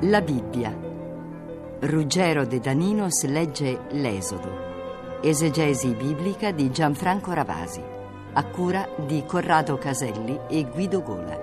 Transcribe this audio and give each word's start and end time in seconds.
La 0.00 0.20
Bibbia. 0.20 0.78
Ruggero 1.80 2.44
De 2.44 2.60
Daninos 2.60 3.24
legge 3.24 3.86
L'Esodo. 3.92 5.22
Esegesi 5.22 5.94
biblica 5.94 6.50
di 6.50 6.70
Gianfranco 6.70 7.32
Ravasi. 7.32 7.82
A 8.34 8.44
cura 8.44 8.86
di 9.06 9.24
Corrado 9.24 9.78
Caselli 9.78 10.38
e 10.50 10.64
Guido 10.64 11.02
Gola. 11.02 11.38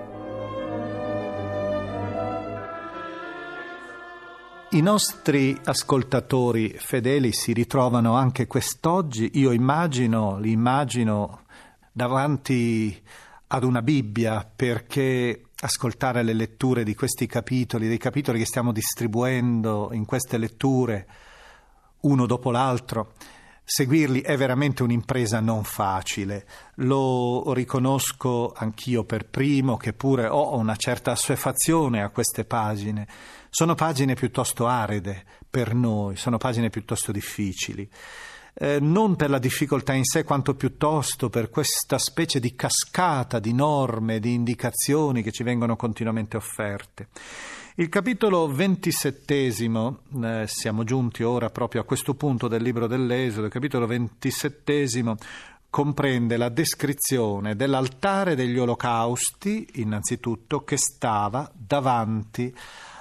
I 4.70 4.80
nostri 4.80 5.58
ascoltatori 5.64 6.76
fedeli 6.78 7.32
si 7.32 7.52
ritrovano 7.52 8.14
anche 8.14 8.46
quest'oggi, 8.46 9.30
io 9.34 9.50
immagino, 9.50 10.38
li 10.38 10.52
immagino 10.52 11.40
davanti 11.90 13.02
ad 13.48 13.64
una 13.64 13.82
Bibbia 13.82 14.48
perché 14.54 15.43
ascoltare 15.64 16.22
le 16.22 16.34
letture 16.34 16.84
di 16.84 16.94
questi 16.94 17.26
capitoli, 17.26 17.88
dei 17.88 17.96
capitoli 17.98 18.38
che 18.38 18.44
stiamo 18.44 18.70
distribuendo 18.70 19.88
in 19.92 20.04
queste 20.04 20.36
letture, 20.36 21.06
uno 22.00 22.26
dopo 22.26 22.50
l'altro, 22.50 23.14
seguirli 23.64 24.20
è 24.20 24.36
veramente 24.36 24.82
un'impresa 24.82 25.40
non 25.40 25.64
facile. 25.64 26.46
Lo 26.76 27.54
riconosco 27.54 28.52
anch'io 28.54 29.04
per 29.04 29.26
primo, 29.26 29.78
che 29.78 29.94
pure 29.94 30.26
ho 30.26 30.54
una 30.56 30.76
certa 30.76 31.12
assuefazione 31.12 32.02
a 32.02 32.10
queste 32.10 32.44
pagine. 32.44 33.08
Sono 33.48 33.74
pagine 33.74 34.12
piuttosto 34.12 34.66
aride 34.66 35.24
per 35.48 35.74
noi, 35.74 36.16
sono 36.16 36.36
pagine 36.36 36.68
piuttosto 36.68 37.10
difficili 37.10 37.88
eh, 38.54 38.78
non 38.80 39.16
per 39.16 39.30
la 39.30 39.38
difficoltà 39.38 39.92
in 39.92 40.04
sé, 40.04 40.24
quanto 40.24 40.54
piuttosto 40.54 41.28
per 41.28 41.50
questa 41.50 41.98
specie 41.98 42.40
di 42.40 42.54
cascata 42.54 43.38
di 43.38 43.52
norme, 43.52 44.20
di 44.20 44.32
indicazioni 44.32 45.22
che 45.22 45.32
ci 45.32 45.42
vengono 45.42 45.76
continuamente 45.76 46.36
offerte. 46.36 47.08
Il 47.76 47.88
capitolo 47.88 48.46
ventisettesimo, 48.46 49.98
eh, 50.22 50.44
siamo 50.46 50.84
giunti 50.84 51.24
ora 51.24 51.50
proprio 51.50 51.80
a 51.80 51.84
questo 51.84 52.14
punto 52.14 52.46
del 52.46 52.62
libro 52.62 52.86
dell'Esodo, 52.86 53.46
il 53.46 53.52
capitolo 53.52 53.86
ventisettesimo 53.88 55.16
comprende 55.68 56.36
la 56.36 56.50
descrizione 56.50 57.56
dell'altare 57.56 58.36
degli 58.36 58.56
olocausti, 58.56 59.68
innanzitutto, 59.74 60.62
che 60.62 60.76
stava 60.76 61.50
davanti 61.52 62.54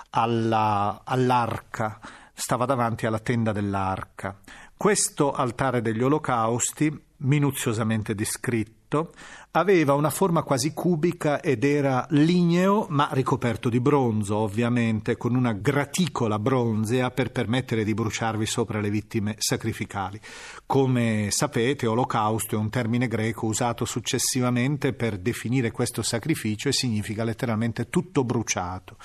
alla, 0.10 1.02
all'arca, 1.04 2.00
stava 2.34 2.66
davanti 2.66 3.06
alla 3.06 3.20
tenda 3.20 3.52
dell'arca. 3.52 4.36
Questo 4.84 5.32
altare 5.32 5.82
degli 5.82 6.04
olocausti, 6.04 6.94
minuziosamente 7.20 8.14
descritto, 8.14 9.14
aveva 9.52 9.94
una 9.94 10.10
forma 10.10 10.44
quasi 10.44 10.74
cubica 10.74 11.40
ed 11.40 11.64
era 11.64 12.06
ligneo 12.10 12.88
ma 12.90 13.08
ricoperto 13.14 13.70
di 13.70 13.80
bronzo, 13.80 14.36
ovviamente, 14.36 15.16
con 15.16 15.36
una 15.36 15.54
graticola 15.54 16.38
bronzea 16.38 17.12
per 17.12 17.32
permettere 17.32 17.86
di 17.86 17.94
bruciarvi 17.94 18.46
sopra 18.46 18.82
le 18.82 18.90
vittime 18.90 19.36
sacrificali. 19.38 20.20
Come 20.66 21.30
sapete, 21.32 21.88
olocausto 21.88 22.56
è 22.56 22.60
un 22.60 22.70
termine 22.70 23.08
greco 23.08 23.46
usato 23.46 23.86
successivamente 23.86 24.92
per 24.92 25.18
definire 25.18 25.72
questo 25.72 26.02
sacrificio 26.02 26.68
e 26.68 26.74
significa 26.74 27.24
letteralmente 27.24 27.88
tutto 27.88 28.26
bruciato. 28.26 28.98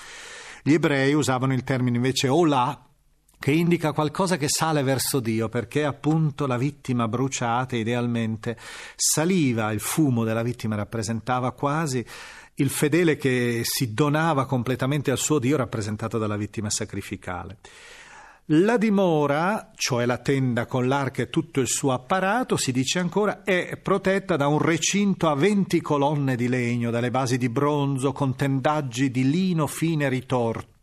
Gli 0.61 0.73
ebrei 0.73 1.13
usavano 1.13 1.53
il 1.53 1.63
termine 1.63 1.95
invece 1.95 2.27
olà 2.27 2.83
che 3.39 3.51
indica 3.51 3.93
qualcosa 3.93 4.35
che 4.35 4.49
sale 4.49 4.83
verso 4.83 5.21
Dio, 5.21 5.47
perché 5.47 5.85
appunto 5.85 6.45
la 6.45 6.57
vittima 6.57 7.07
bruciata 7.07 7.77
idealmente 7.77 8.57
saliva, 8.95 9.71
il 9.71 9.79
fumo 9.79 10.25
della 10.25 10.43
vittima 10.43 10.75
rappresentava 10.75 11.53
quasi 11.53 12.05
il 12.55 12.69
fedele 12.69 13.15
che 13.15 13.61
si 13.63 13.93
donava 13.93 14.45
completamente 14.45 15.09
al 15.11 15.17
suo 15.17 15.39
Dio 15.39 15.55
rappresentato 15.55 16.17
dalla 16.17 16.35
vittima 16.35 16.69
sacrificale. 16.69 17.57
La 18.51 18.77
dimora, 18.77 19.71
cioè 19.75 20.07
la 20.07 20.17
tenda 20.17 20.65
con 20.65 20.87
l'arca 20.87 21.21
e 21.21 21.29
tutto 21.29 21.59
il 21.59 21.67
suo 21.67 21.93
apparato, 21.93 22.57
si 22.57 22.71
dice 22.71 22.97
ancora, 22.97 23.43
è 23.43 23.77
protetta 23.77 24.37
da 24.37 24.47
un 24.47 24.57
recinto 24.57 25.29
a 25.29 25.35
20 25.35 25.79
colonne 25.81 26.35
di 26.35 26.47
legno, 26.47 26.89
dalle 26.89 27.11
basi 27.11 27.37
di 27.37 27.47
bronzo, 27.47 28.11
con 28.11 28.35
tendaggi 28.35 29.11
di 29.11 29.29
lino 29.29 29.67
fine 29.67 30.09
ritorto, 30.09 30.78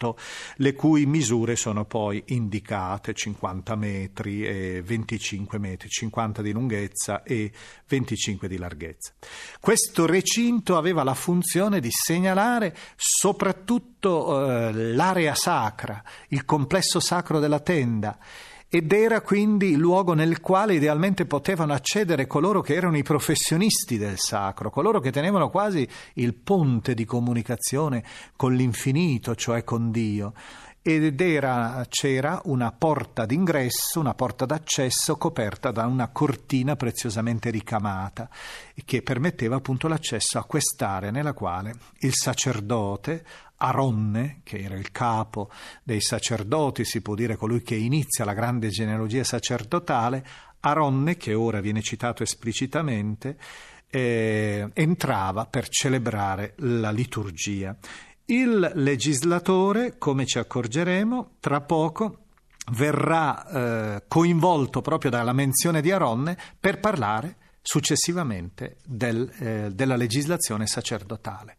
le 0.56 0.74
cui 0.74 1.06
misure 1.06 1.56
sono 1.56 1.84
poi 1.84 2.22
indicate 2.26 3.14
50 3.14 3.74
metri 3.76 4.46
e 4.46 4.82
25 4.82 5.58
metri, 5.58 5.88
50 5.88 6.42
di 6.42 6.52
lunghezza 6.52 7.22
e 7.22 7.50
25 7.88 8.48
di 8.48 8.58
larghezza. 8.58 9.12
Questo 9.60 10.06
recinto 10.06 10.76
aveva 10.76 11.02
la 11.02 11.14
funzione 11.14 11.80
di 11.80 11.90
segnalare 11.90 12.76
soprattutto 12.96 14.46
eh, 14.46 14.72
l'area 14.72 15.34
sacra, 15.34 16.02
il 16.28 16.44
complesso 16.44 17.00
sacro 17.00 17.40
della 17.40 17.60
tenda 17.60 18.18
ed 18.76 18.92
era 18.92 19.22
quindi 19.22 19.74
luogo 19.74 20.12
nel 20.12 20.42
quale 20.42 20.74
idealmente 20.74 21.24
potevano 21.24 21.72
accedere 21.72 22.26
coloro 22.26 22.60
che 22.60 22.74
erano 22.74 22.98
i 22.98 23.02
professionisti 23.02 23.96
del 23.96 24.18
sacro, 24.18 24.68
coloro 24.68 25.00
che 25.00 25.10
tenevano 25.10 25.48
quasi 25.48 25.88
il 26.16 26.34
ponte 26.34 26.92
di 26.92 27.06
comunicazione 27.06 28.04
con 28.36 28.52
l'infinito, 28.52 29.34
cioè 29.34 29.64
con 29.64 29.90
Dio 29.90 30.34
ed 30.88 31.20
era, 31.20 31.84
c'era 31.88 32.40
una 32.44 32.70
porta 32.70 33.26
d'ingresso, 33.26 33.98
una 33.98 34.14
porta 34.14 34.46
d'accesso 34.46 35.16
coperta 35.16 35.72
da 35.72 35.84
una 35.86 36.06
cortina 36.12 36.76
preziosamente 36.76 37.50
ricamata 37.50 38.30
che 38.84 39.02
permetteva 39.02 39.56
appunto 39.56 39.88
l'accesso 39.88 40.38
a 40.38 40.44
quest'area 40.44 41.10
nella 41.10 41.32
quale 41.32 41.74
il 42.02 42.14
sacerdote 42.14 43.24
Aronne, 43.56 44.42
che 44.44 44.58
era 44.58 44.76
il 44.76 44.92
capo 44.92 45.50
dei 45.82 46.00
sacerdoti, 46.00 46.84
si 46.84 47.00
può 47.00 47.16
dire 47.16 47.34
colui 47.34 47.62
che 47.62 47.74
inizia 47.74 48.24
la 48.24 48.34
grande 48.34 48.68
genealogia 48.68 49.24
sacerdotale, 49.24 50.24
Aronne, 50.60 51.16
che 51.16 51.34
ora 51.34 51.60
viene 51.60 51.82
citato 51.82 52.22
esplicitamente, 52.22 53.36
eh, 53.88 54.68
entrava 54.72 55.46
per 55.46 55.68
celebrare 55.68 56.54
la 56.58 56.92
liturgia. 56.92 57.76
Il 58.28 58.72
legislatore, 58.74 59.98
come 59.98 60.26
ci 60.26 60.38
accorgeremo, 60.38 61.36
tra 61.38 61.60
poco 61.60 62.24
verrà 62.72 63.46
eh, 63.46 64.04
coinvolto 64.08 64.80
proprio 64.80 65.10
dalla 65.10 65.32
menzione 65.32 65.80
di 65.80 65.92
Aronne 65.92 66.36
per 66.58 66.80
parlare 66.80 67.36
successivamente 67.62 68.78
del, 68.84 69.30
eh, 69.38 69.70
della 69.72 69.94
legislazione 69.94 70.66
sacerdotale. 70.66 71.55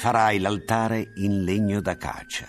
Farai 0.00 0.38
l'altare 0.38 1.12
in 1.16 1.44
legno 1.44 1.82
d'acacia, 1.82 2.48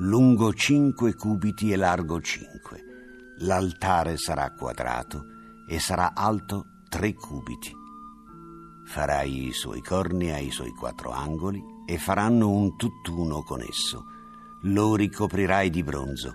lungo 0.00 0.52
cinque 0.52 1.14
cubiti 1.14 1.72
e 1.72 1.76
largo 1.76 2.20
cinque. 2.20 2.84
L'altare 3.38 4.18
sarà 4.18 4.52
quadrato 4.52 5.24
e 5.66 5.80
sarà 5.80 6.12
alto 6.12 6.82
tre 6.90 7.14
cubiti. 7.14 7.72
Farai 8.84 9.46
i 9.46 9.52
suoi 9.54 9.80
corni 9.80 10.30
ai 10.30 10.50
suoi 10.50 10.72
quattro 10.72 11.10
angoli 11.10 11.58
e 11.86 11.96
faranno 11.96 12.50
un 12.50 12.76
tutt'uno 12.76 13.44
con 13.44 13.62
esso. 13.62 14.04
Lo 14.64 14.94
ricoprirai 14.94 15.70
di 15.70 15.82
bronzo. 15.82 16.34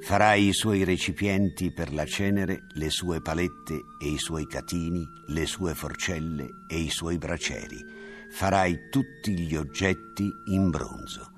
Farai 0.00 0.48
i 0.48 0.54
suoi 0.54 0.84
recipienti 0.84 1.70
per 1.70 1.92
la 1.92 2.06
cenere, 2.06 2.64
le 2.76 2.88
sue 2.88 3.20
palette 3.20 3.74
e 4.00 4.08
i 4.08 4.16
suoi 4.16 4.46
catini, 4.46 5.06
le 5.26 5.44
sue 5.44 5.74
forcelle 5.74 6.48
e 6.66 6.78
i 6.78 6.88
suoi 6.88 7.18
bracieri 7.18 8.11
farai 8.32 8.88
tutti 8.88 9.38
gli 9.38 9.54
oggetti 9.54 10.26
in 10.46 10.70
bronzo. 10.70 11.30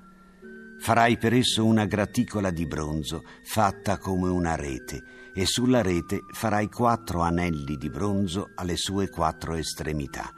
Farai 0.79 1.17
per 1.17 1.33
esso 1.33 1.65
una 1.65 1.85
graticola 1.85 2.51
di 2.51 2.65
bronzo 2.65 3.23
fatta 3.43 3.97
come 3.97 4.29
una 4.29 4.55
rete 4.55 5.03
e 5.33 5.45
sulla 5.45 5.81
rete 5.81 6.21
farai 6.31 6.69
quattro 6.69 7.19
anelli 7.21 7.75
di 7.75 7.89
bronzo 7.89 8.51
alle 8.55 8.77
sue 8.77 9.09
quattro 9.09 9.55
estremità. 9.55 10.31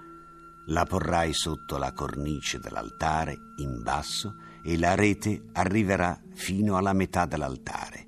La 0.70 0.84
porrai 0.86 1.32
sotto 1.32 1.78
la 1.78 1.94
cornice 1.94 2.58
dell'altare 2.60 3.38
in 3.58 3.84
basso 3.84 4.38
e 4.64 4.80
la 4.80 4.96
rete 4.96 5.44
arriverà 5.54 6.20
fino 6.34 6.76
alla 6.76 6.94
metà 6.94 7.28
dell'altare. 7.28 8.08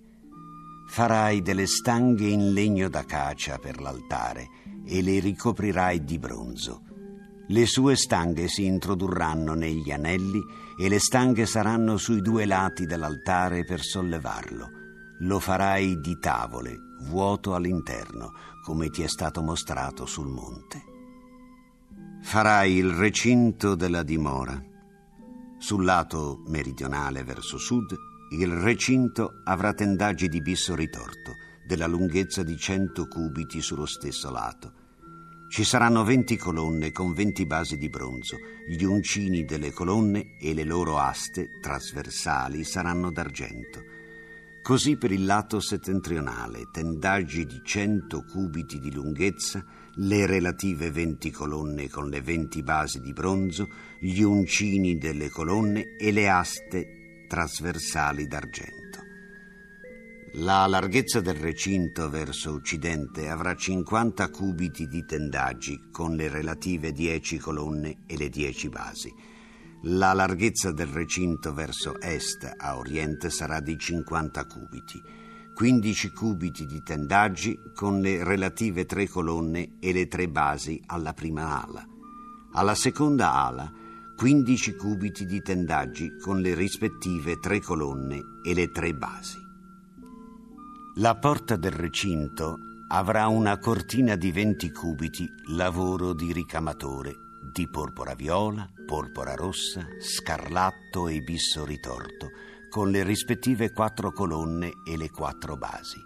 Farai 0.88 1.44
delle 1.44 1.68
stanghe 1.68 2.28
in 2.28 2.52
legno 2.52 2.90
d'acacia 2.90 3.60
per 3.60 3.80
l'altare 3.80 4.48
e 4.88 5.04
le 5.04 5.20
ricoprirai 5.20 6.04
di 6.04 6.18
bronzo 6.18 6.88
le 7.52 7.66
sue 7.66 7.96
stanghe 7.96 8.48
si 8.48 8.66
introdurranno 8.66 9.56
negli 9.56 9.92
anelli 9.92 10.44
e 10.78 10.88
le 10.88 11.00
stanghe 11.00 11.48
saranno 11.48 11.98
sui 11.98 12.22
due 12.22 12.46
lati 12.46 12.86
dell'altare 12.86 13.64
per 13.64 13.82
sollevarlo. 13.82 14.70
Lo 15.22 15.40
farai 15.40 16.00
di 16.00 16.20
tavole, 16.20 16.78
vuoto 17.08 17.56
all'interno, 17.56 18.34
come 18.64 18.90
ti 18.90 19.02
è 19.02 19.08
stato 19.08 19.42
mostrato 19.42 20.06
sul 20.06 20.28
monte. 20.28 20.84
Farai 22.22 22.76
il 22.76 22.92
recinto 22.92 23.74
della 23.74 24.04
dimora. 24.04 24.64
Sul 25.58 25.84
lato 25.84 26.44
meridionale 26.46 27.24
verso 27.24 27.58
sud, 27.58 27.96
il 28.32 28.52
recinto 28.52 29.42
avrà 29.44 29.74
tendaggi 29.74 30.28
di 30.28 30.40
bisso 30.42 30.76
ritorto, 30.76 31.34
della 31.68 31.88
lunghezza 31.88 32.44
di 32.44 32.56
100 32.56 33.08
cubiti 33.08 33.60
sullo 33.60 33.88
stesso 33.88 34.30
lato 34.30 34.79
ci 35.50 35.64
saranno 35.64 36.04
20 36.04 36.38
colonne 36.38 36.92
con 36.92 37.12
20 37.12 37.46
basi 37.48 37.78
di 37.78 37.90
bronzo. 37.90 38.38
Gli 38.68 38.84
uncini 38.84 39.46
delle 39.46 39.72
colonne 39.72 40.38
e 40.40 40.54
le 40.54 40.64
loro 40.64 41.00
aste 41.00 41.60
trasversali 41.60 42.64
saranno 42.64 43.12
d'argento. 43.12 43.82
Così 44.62 44.98
per 44.98 45.12
il 45.12 45.26
lato 45.26 45.60
settentrionale, 45.60 46.70
tendaggi 46.72 47.48
di 47.48 47.62
100 47.64 48.26
cubiti 48.26 48.80
di 48.80 48.94
lunghezza, 48.94 49.66
le 49.96 50.28
relative 50.28 50.92
20 50.92 51.32
colonne 51.32 51.90
con 51.90 52.10
le 52.10 52.22
20 52.22 52.62
basi 52.62 53.00
di 53.00 53.12
bronzo, 53.12 53.68
gli 54.00 54.22
uncini 54.22 55.00
delle 55.00 55.30
colonne 55.30 55.96
e 55.98 56.12
le 56.12 56.30
aste 56.30 57.26
trasversali 57.28 58.28
d'argento. 58.28 58.79
La 60.34 60.68
larghezza 60.68 61.22
del 61.22 61.34
recinto 61.34 62.08
verso 62.08 62.54
occidente 62.54 63.30
avrà 63.30 63.56
50 63.56 64.30
cubiti 64.30 64.88
di 64.88 65.04
tendaggi 65.04 65.90
con 65.92 66.16
le 66.16 66.30
relative 66.30 66.92
10 66.92 67.40
colonne 67.40 68.04
e 68.06 68.16
le 68.16 68.30
10 68.30 68.70
basi. 68.70 69.12
La 69.84 70.14
larghezza 70.14 70.72
del 70.72 70.86
recinto 70.86 71.52
verso 71.52 72.00
est 72.00 72.48
a 72.58 72.78
oriente 72.78 73.32
sarà 73.32 73.60
di 73.60 73.76
50 73.76 74.46
cubiti. 74.46 75.02
15 75.56 76.12
cubiti 76.12 76.68
di 76.68 76.84
tendaggi 76.84 77.58
con 77.74 78.00
le 78.00 78.24
relative 78.24 78.86
tre 78.86 79.08
colonne 79.08 79.78
e 79.80 79.92
le 79.92 80.08
tre 80.08 80.30
basi 80.30 80.80
alla 80.86 81.14
prima 81.14 81.64
ala. 81.64 81.84
Alla 82.54 82.76
seconda 82.76 83.34
ala 83.34 83.72
15 84.16 84.76
cubiti 84.76 85.26
di 85.26 85.42
tendaggi 85.42 86.18
con 86.22 86.40
le 86.40 86.54
rispettive 86.54 87.40
tre 87.40 87.60
colonne 87.60 88.22
e 88.44 88.54
le 88.54 88.70
tre 88.70 88.94
basi. 88.94 89.49
La 91.00 91.16
porta 91.16 91.56
del 91.56 91.72
recinto 91.72 92.58
avrà 92.90 93.28
una 93.28 93.58
cortina 93.58 94.18
di 94.18 94.34
20 94.34 94.70
cubiti, 94.72 95.26
lavoro 95.52 96.12
di 96.12 96.34
ricamatore, 96.34 97.16
di 97.54 97.70
porpora 97.70 98.16
viola, 98.16 98.70
porpora 98.86 99.34
rossa, 99.34 99.88
scarlatto 99.98 101.08
e 101.08 101.22
bisso 101.22 101.64
ritorto, 101.64 102.32
con 102.68 102.92
le 102.92 103.04
rispettive 103.04 103.72
quattro 103.72 104.12
colonne 104.12 104.74
e 104.86 104.98
le 104.98 105.10
quattro 105.10 105.56
basi. 105.56 106.04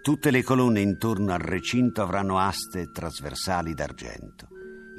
Tutte 0.00 0.30
le 0.30 0.42
colonne 0.42 0.80
intorno 0.80 1.34
al 1.34 1.40
recinto 1.40 2.00
avranno 2.00 2.38
aste 2.38 2.90
trasversali 2.90 3.74
d'argento. 3.74 4.48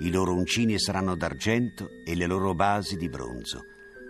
I 0.01 0.11
loro 0.11 0.35
uncini 0.35 0.77
saranno 0.77 1.15
d'argento 1.15 1.87
e 2.05 2.13
le 2.13 2.27
loro 2.27 2.53
basi 2.53 2.95
di 2.95 3.09
bronzo. 3.09 3.61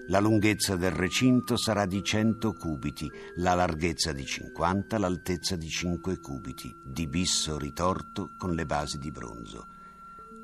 La 0.07 0.19
lunghezza 0.19 0.75
del 0.75 0.91
recinto 0.91 1.55
sarà 1.55 1.85
di 1.85 2.03
100 2.03 2.53
cubiti, 2.55 3.09
la 3.37 3.53
larghezza 3.53 4.11
di 4.11 4.25
50, 4.25 4.97
l'altezza 4.97 5.55
di 5.55 5.69
5 5.69 6.19
cubiti, 6.19 6.69
di 6.85 7.07
bisso 7.07 7.57
ritorto 7.57 8.35
con 8.37 8.53
le 8.53 8.65
basi 8.65 8.97
di 8.97 9.11
bronzo. 9.11 9.67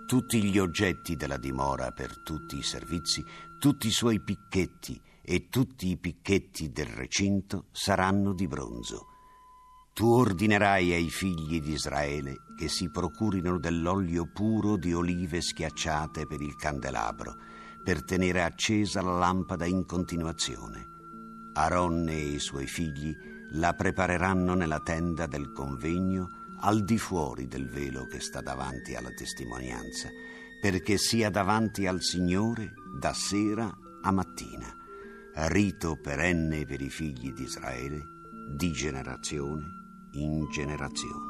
Tutti 0.07 0.41
gli 0.41 0.57
oggetti 0.57 1.17
della 1.17 1.36
dimora 1.36 1.91
per 1.91 2.24
tutti 2.24 2.57
i 2.57 2.63
servizi, 2.63 3.24
tutti 3.60 3.88
i 3.88 3.91
suoi 3.91 4.22
picchetti 4.22 5.00
e 5.22 5.50
tutti 5.50 5.89
i 5.89 5.98
picchetti 5.98 6.72
del 6.72 6.88
recinto 6.88 7.65
saranno 7.74 8.33
di 8.33 8.48
bronzo. 8.48 9.07
Tu 9.93 10.07
ordinerai 10.07 10.93
ai 10.93 11.10
figli 11.10 11.60
di 11.60 11.74
Israele 11.74 12.38
che 12.57 12.69
si 12.69 12.89
procurino 12.89 13.60
dell'olio 13.60 14.25
puro 14.31 14.77
di 14.77 14.93
olive 14.93 15.41
schiacciate 15.41 16.25
per 16.25 16.39
il 16.39 16.55
candelabro 16.55 17.49
per 17.89 18.03
tenere 18.03 18.43
accesa 18.43 19.01
la 19.01 19.17
lampada 19.17 19.65
in 19.65 19.84
continuazione. 19.84 20.86
Aronne 21.53 22.12
e 22.12 22.34
i 22.34 22.38
suoi 22.39 22.67
figli 22.67 23.12
la 23.53 23.74
prepareranno 23.74 24.53
nella 24.53 24.79
tenda 24.79 25.25
del 25.25 25.51
convegno 25.51 26.29
al 26.60 26.84
di 26.84 27.00
fuori 27.00 27.48
del 27.48 27.67
velo 27.67 28.05
che 28.05 28.19
sta 28.19 28.41
davanti 28.41 28.93
alla 28.93 29.10
testimonianza, 29.10 30.08
perché 30.62 31.00
sia 31.00 31.31
davanti 31.31 31.88
al 31.88 32.03
Signore 32.03 32.74
da 33.00 33.12
sera 33.12 33.75
a 34.03 34.12
mattina, 34.12 34.72
rito 35.48 35.98
perenne 36.00 36.65
per 36.65 36.81
i 36.81 36.91
figli 36.91 37.34
di 37.34 37.41
Israele, 37.41 38.03
di 38.55 38.72
generazione 38.72 39.65
in 40.12 40.48
generazione. 40.51 41.28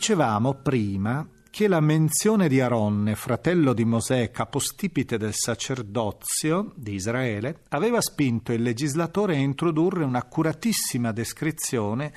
Dicevamo 0.00 0.54
prima 0.54 1.28
che 1.50 1.68
la 1.68 1.80
menzione 1.80 2.48
di 2.48 2.58
Aronne, 2.58 3.14
fratello 3.14 3.74
di 3.74 3.84
Mosè, 3.84 4.30
capostipite 4.30 5.18
del 5.18 5.34
sacerdozio 5.34 6.72
di 6.74 6.94
Israele, 6.94 7.64
aveva 7.68 8.00
spinto 8.00 8.50
il 8.54 8.62
legislatore 8.62 9.34
a 9.34 9.40
introdurre 9.40 10.04
un'accuratissima 10.04 11.12
descrizione 11.12 12.14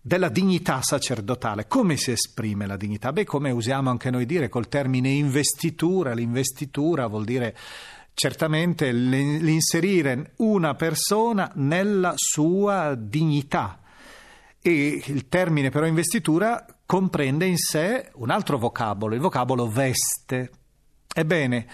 della 0.00 0.30
dignità 0.30 0.80
sacerdotale. 0.80 1.66
Come 1.66 1.98
si 1.98 2.12
esprime 2.12 2.64
la 2.64 2.78
dignità? 2.78 3.12
Beh, 3.12 3.26
come 3.26 3.50
usiamo 3.50 3.90
anche 3.90 4.10
noi 4.10 4.24
dire 4.24 4.48
col 4.48 4.68
termine 4.68 5.10
investitura, 5.10 6.14
l'investitura 6.14 7.08
vuol 7.08 7.26
dire 7.26 7.54
certamente 8.14 8.90
l'inserire 8.90 10.32
una 10.36 10.74
persona 10.76 11.52
nella 11.56 12.14
sua 12.16 12.94
dignità. 12.94 13.81
E 14.64 15.02
il 15.06 15.28
termine 15.28 15.70
però 15.70 15.86
investitura 15.86 16.64
comprende 16.86 17.46
in 17.46 17.56
sé 17.56 18.10
un 18.14 18.30
altro 18.30 18.58
vocabolo, 18.58 19.16
il 19.16 19.20
vocabolo 19.20 19.68
veste. 19.68 20.50
Ebbene, 21.12 21.66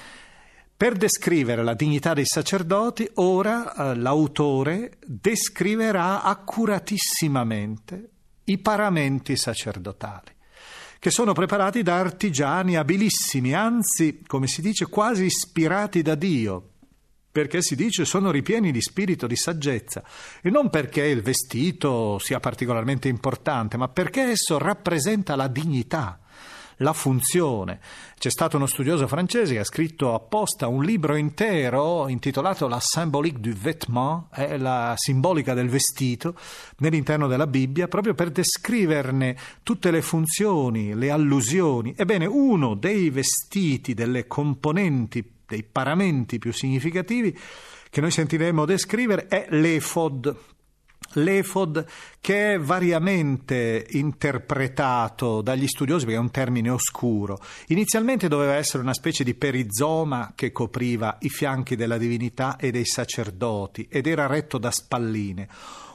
per 0.74 0.94
descrivere 0.96 1.62
la 1.62 1.74
dignità 1.74 2.14
dei 2.14 2.24
sacerdoti, 2.24 3.10
ora 3.14 3.74
eh, 3.74 3.94
l'autore 3.96 4.98
descriverà 5.04 6.22
accuratissimamente 6.22 8.10
i 8.44 8.58
paramenti 8.58 9.36
sacerdotali, 9.36 10.30
che 10.98 11.10
sono 11.10 11.32
preparati 11.32 11.82
da 11.82 11.98
artigiani 11.98 12.76
abilissimi, 12.76 13.54
anzi, 13.54 14.22
come 14.26 14.46
si 14.46 14.62
dice, 14.62 14.86
quasi 14.86 15.24
ispirati 15.24 16.00
da 16.00 16.14
Dio, 16.14 16.70
perché 17.38 17.62
si 17.62 17.76
dice 17.76 18.04
sono 18.04 18.32
ripieni 18.32 18.72
di 18.72 18.80
spirito 18.80 19.28
di 19.28 19.36
saggezza, 19.36 20.02
e 20.42 20.50
non 20.50 20.70
perché 20.70 21.04
il 21.04 21.22
vestito 21.22 22.18
sia 22.18 22.40
particolarmente 22.40 23.06
importante, 23.06 23.76
ma 23.76 23.86
perché 23.86 24.22
esso 24.22 24.58
rappresenta 24.58 25.36
la 25.36 25.46
dignità 25.46 26.18
la 26.78 26.92
funzione. 26.92 27.80
C'è 28.18 28.30
stato 28.30 28.56
uno 28.56 28.66
studioso 28.66 29.06
francese 29.06 29.54
che 29.54 29.60
ha 29.60 29.64
scritto 29.64 30.14
apposta 30.14 30.66
un 30.66 30.82
libro 30.82 31.16
intero 31.16 32.08
intitolato 32.08 32.66
La 32.66 32.80
symbolique 32.80 33.40
du 33.40 33.52
vêtement, 33.52 34.26
è 34.30 34.56
la 34.56 34.94
simbolica 34.96 35.54
del 35.54 35.68
vestito, 35.68 36.34
nell'interno 36.78 37.26
della 37.28 37.46
Bibbia, 37.46 37.88
proprio 37.88 38.14
per 38.14 38.30
descriverne 38.30 39.36
tutte 39.62 39.90
le 39.90 40.02
funzioni, 40.02 40.94
le 40.94 41.10
allusioni. 41.10 41.94
Ebbene, 41.96 42.26
uno 42.26 42.74
dei 42.74 43.10
vestiti, 43.10 43.94
delle 43.94 44.26
componenti, 44.26 45.36
dei 45.46 45.62
paramenti 45.62 46.38
più 46.38 46.52
significativi 46.52 47.36
che 47.90 48.00
noi 48.00 48.10
sentiremo 48.10 48.66
descrivere 48.66 49.28
è 49.28 49.46
l'efod, 49.50 50.36
L'efod 51.12 51.86
che 52.20 52.54
è 52.54 52.58
variamente 52.58 53.86
interpretato 53.90 55.40
dagli 55.40 55.66
studiosi 55.66 56.04
perché 56.04 56.18
è 56.18 56.22
un 56.22 56.30
termine 56.30 56.70
oscuro. 56.70 57.38
Inizialmente 57.68 58.28
doveva 58.28 58.54
essere 58.54 58.82
una 58.82 58.94
specie 58.94 59.24
di 59.24 59.34
perizoma 59.34 60.32
che 60.34 60.52
copriva 60.52 61.16
i 61.20 61.28
fianchi 61.28 61.76
della 61.76 61.98
divinità 61.98 62.56
e 62.56 62.70
dei 62.70 62.84
sacerdoti 62.84 63.86
ed 63.90 64.06
era 64.06 64.26
retto 64.26 64.58
da 64.58 64.70
spalline. 64.70 65.48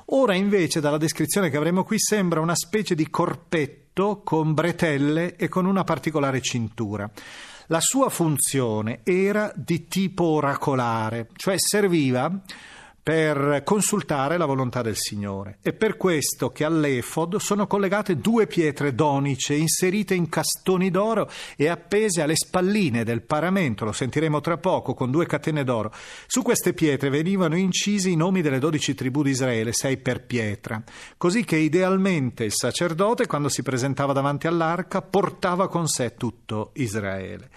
Ora 0.08 0.34
invece 0.34 0.82
dalla 0.82 0.98
descrizione 0.98 1.50
che 1.50 1.58
avremo 1.58 1.84
qui 1.84 1.98
sembra 1.98 2.42
una 2.42 2.56
specie 2.56 2.94
di 2.94 3.10
corpetto 3.10 4.22
con 4.24 4.54
bretelle 4.54 5.36
e 5.36 5.48
con 5.48 5.66
una 5.66 5.84
particolare 5.84 6.42
cintura. 6.42 7.10
La 7.68 7.80
sua 7.80 8.10
funzione 8.10 9.00
era 9.04 9.52
di 9.56 9.88
tipo 9.88 10.26
oracolare, 10.26 11.30
cioè 11.38 11.56
serviva 11.58 12.42
per 13.04 13.64
consultare 13.66 14.38
la 14.38 14.46
volontà 14.46 14.82
del 14.82 14.96
Signore. 14.96 15.58
È 15.62 15.74
per 15.74 15.98
questo 15.98 16.52
che 16.52 16.64
all'efod 16.64 17.36
sono 17.36 17.68
collegate 17.68 18.16
due 18.16 18.48
pietre 18.48 18.96
donice 18.96 19.56
inserite 19.56 20.16
in 20.16 20.30
castoni 20.30 20.90
d'oro 20.90 21.30
e 21.58 21.68
appese 21.68 22.22
alle 22.22 22.38
spalline 22.38 23.04
del 23.04 23.22
paramento, 23.22 23.84
lo 23.84 23.92
sentiremo 23.92 24.40
tra 24.40 24.58
poco, 24.58 24.94
con 24.94 25.12
due 25.12 25.26
catene 25.26 25.66
d'oro. 25.66 25.92
Su 26.28 26.44
queste 26.44 26.72
pietre 26.72 27.10
venivano 27.10 27.58
incisi 27.58 28.12
i 28.12 28.16
nomi 28.16 28.42
delle 28.42 28.60
dodici 28.60 28.96
tribù 28.96 29.22
di 29.22 29.32
Israele, 29.32 29.74
sei 29.74 29.98
per 29.98 30.24
pietra, 30.24 30.82
così 31.18 31.44
che 31.44 31.58
idealmente 31.58 32.46
il 32.46 32.54
sacerdote, 32.54 33.28
quando 33.28 33.50
si 33.50 33.64
presentava 33.64 34.14
davanti 34.14 34.48
all'arca, 34.48 35.02
portava 35.02 35.68
con 35.68 35.88
sé 35.88 36.16
tutto 36.16 36.72
Israele. 36.76 37.50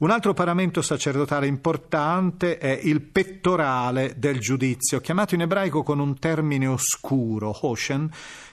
Un 0.00 0.10
altro 0.10 0.32
paramento 0.32 0.80
sacerdotale 0.80 1.46
importante 1.46 2.56
è 2.56 2.80
il 2.84 3.02
pettorale 3.02 4.14
del 4.16 4.38
giudizio, 4.38 4.98
chiamato 4.98 5.34
in 5.34 5.42
ebraico 5.42 5.82
con 5.82 5.98
un 5.98 6.18
termine 6.18 6.66
oscuro, 6.66 7.54
Hoshen, 7.66 8.10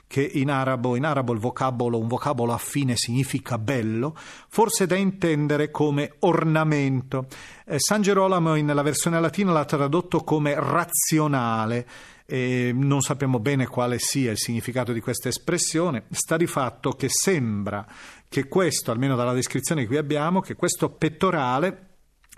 che 0.08 0.30
in 0.30 0.52
arabo, 0.52 0.98
in 0.98 1.06
arabo 1.06 1.34
vocabolo, 1.40 2.00
un 2.00 2.10
vocabolo 2.10 2.52
affine 2.52 2.98
significa 2.98 3.58
bello, 3.58 4.14
forse 4.50 4.88
da 4.88 4.98
intendere 4.98 5.72
come 5.72 6.16
ornamento. 6.20 7.28
Eh, 7.66 7.80
San 7.80 8.02
Gerolamo 8.02 8.56
nella 8.56 8.82
versione 8.82 9.18
latina 9.22 9.54
l'ha 9.54 9.64
tradotto 9.64 10.26
come 10.26 10.54
razionale. 10.54 11.88
E 12.30 12.74
non 12.76 13.00
sappiamo 13.00 13.40
bene 13.40 13.68
quale 13.68 14.00
sia 14.00 14.32
il 14.32 14.38
significato 14.38 14.92
di 14.92 15.00
questa 15.00 15.30
espressione, 15.30 16.08
sta 16.12 16.36
di 16.36 16.46
fatto 16.46 16.92
che 16.92 17.08
sembra 17.08 17.88
che 18.30 18.48
questo, 18.48 18.92
almeno 18.92 19.16
dalla 19.16 19.34
descrizione 19.34 19.82
che 19.82 19.88
qui 19.88 19.98
abbiamo, 19.98 20.42
che 20.42 20.56
questo 20.56 20.90
pettorale 20.90 21.88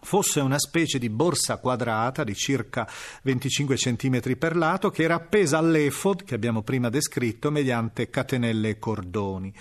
fosse 0.02 0.40
una 0.40 0.60
specie 0.60 0.98
di 0.98 1.10
borsa 1.10 1.58
quadrata 1.58 2.24
di 2.24 2.34
circa 2.34 2.88
25 3.24 3.76
cm 3.76 4.38
per 4.38 4.56
lato 4.56 4.90
che 4.90 5.04
era 5.04 5.16
appesa 5.16 5.58
all'efod 5.58 6.24
che 6.24 6.36
abbiamo 6.36 6.62
prima 6.62 6.90
descritto 6.90 7.52
mediante 7.52 8.10
catenelle 8.10 8.70
e 8.70 8.80
cordoni. 8.80 9.54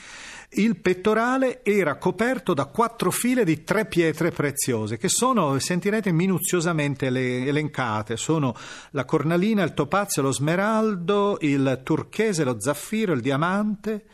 Il 0.51 0.81
pettorale 0.81 1.63
era 1.63 1.97
coperto 1.97 2.55
da 2.55 2.67
quattro 2.67 3.11
file 3.11 3.45
di 3.45 3.65
tre 3.65 3.87
pietre 3.87 4.31
preziose 4.31 4.97
che 4.97 5.09
sono, 5.09 5.59
sentirete, 5.59 6.11
minuziosamente 6.11 7.07
elencate. 7.07 8.17
Sono 8.17 8.55
la 8.93 9.05
cornalina, 9.05 9.63
il 9.63 9.75
topazio, 9.75 10.23
lo 10.23 10.33
smeraldo, 10.33 11.37
il 11.41 11.81
turchese, 11.85 12.45
lo 12.45 12.59
zaffiro, 12.59 13.13
il 13.13 13.21
diamante 13.21 14.05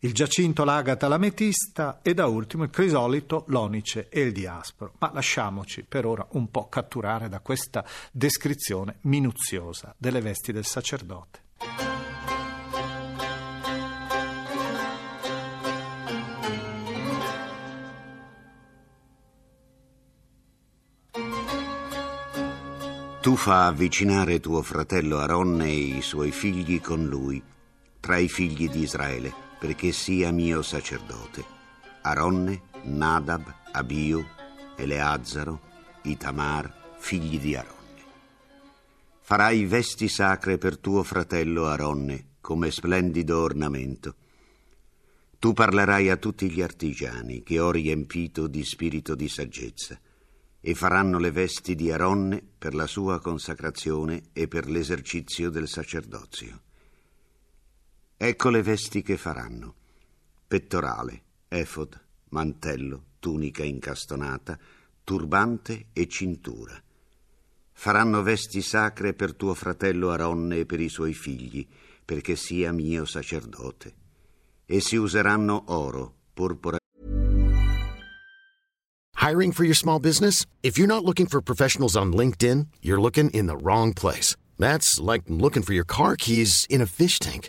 il 0.00 0.14
giacinto, 0.14 0.64
l'agata, 0.64 1.08
l'ametista 1.08 2.00
e 2.02 2.14
da 2.14 2.26
ultimo 2.26 2.64
il 2.64 2.70
crisolito, 2.70 3.44
l'onice 3.48 4.08
e 4.08 4.20
il 4.20 4.32
diasporo. 4.32 4.94
Ma 4.98 5.10
lasciamoci 5.12 5.84
per 5.84 6.06
ora 6.06 6.26
un 6.32 6.50
po' 6.50 6.68
catturare 6.68 7.28
da 7.28 7.40
questa 7.40 7.84
descrizione 8.10 8.96
minuziosa 9.02 9.94
delle 9.96 10.20
vesti 10.20 10.52
del 10.52 10.64
sacerdote. 10.64 11.48
Tu 23.20 23.36
fa 23.36 23.66
avvicinare 23.66 24.40
tuo 24.40 24.62
fratello 24.62 25.18
Aronne 25.18 25.66
e 25.66 25.76
i 25.76 26.00
suoi 26.00 26.30
figli 26.30 26.80
con 26.80 27.04
lui, 27.04 27.42
tra 28.00 28.16
i 28.16 28.28
figli 28.28 28.70
di 28.70 28.80
Israele 28.80 29.48
perché 29.60 29.92
sia 29.92 30.32
mio 30.32 30.62
sacerdote. 30.62 31.44
Aronne, 32.00 32.62
Nadab, 32.84 33.54
Abio, 33.72 34.26
Eleazzaro, 34.74 35.60
Itamar, 36.04 36.94
figli 36.98 37.38
di 37.38 37.54
Aronne. 37.54 37.78
Farai 39.20 39.66
vesti 39.66 40.08
sacre 40.08 40.56
per 40.56 40.78
tuo 40.78 41.02
fratello 41.02 41.66
Aronne 41.66 42.36
come 42.40 42.70
splendido 42.70 43.42
ornamento. 43.42 44.14
Tu 45.38 45.52
parlerai 45.52 46.08
a 46.08 46.16
tutti 46.16 46.50
gli 46.50 46.62
artigiani 46.62 47.42
che 47.42 47.60
ho 47.60 47.70
riempito 47.70 48.46
di 48.46 48.64
spirito 48.64 49.14
di 49.14 49.28
saggezza 49.28 49.98
e 50.60 50.74
faranno 50.74 51.18
le 51.18 51.30
vesti 51.30 51.74
di 51.74 51.92
Aronne 51.92 52.42
per 52.58 52.74
la 52.74 52.86
sua 52.86 53.20
consacrazione 53.20 54.24
e 54.32 54.48
per 54.48 54.68
l'esercizio 54.68 55.50
del 55.50 55.68
sacerdozio. 55.68 56.62
Ecco 58.22 58.50
le 58.50 58.60
vesti 58.60 59.00
che 59.00 59.16
faranno. 59.16 59.74
Pettorale, 60.46 61.22
efod, 61.48 61.98
mantello, 62.28 63.04
tunica 63.18 63.64
incastonata, 63.64 64.58
turbante 65.02 65.86
e 65.94 66.06
cintura. 66.06 66.78
Faranno 67.72 68.22
vesti 68.22 68.60
sacre 68.60 69.14
per 69.14 69.34
tuo 69.34 69.54
fratello 69.54 70.10
Aronne 70.10 70.58
e 70.58 70.66
per 70.66 70.80
i 70.80 70.90
suoi 70.90 71.14
figli, 71.14 71.66
perché 72.04 72.36
sia 72.36 72.72
mio 72.72 73.06
sacerdote. 73.06 73.94
E 74.66 74.80
si 74.80 74.96
useranno 74.96 75.64
oro, 75.68 76.14
purpura. 76.34 76.76
Hiring 79.16 79.54
for 79.54 79.64
your 79.64 79.74
small 79.74 79.98
business? 79.98 80.44
If 80.60 80.76
you're 80.76 80.86
not 80.86 81.04
looking 81.04 81.26
for 81.26 81.40
professionals 81.40 81.96
on 81.96 82.12
LinkedIn, 82.12 82.66
you're 82.82 83.00
looking 83.00 83.30
in 83.30 83.46
the 83.46 83.56
wrong 83.56 83.94
place. 83.94 84.36
That's 84.58 85.00
like 85.00 85.22
looking 85.26 85.62
for 85.62 85.72
your 85.72 85.86
car 85.86 86.16
keys 86.16 86.66
in 86.68 86.82
a 86.82 86.86
fish 86.86 87.18
tank. 87.18 87.48